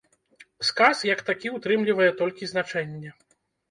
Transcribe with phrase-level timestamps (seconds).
[0.69, 3.19] Сказ, як такі ўтрымлівае толькі значэнне.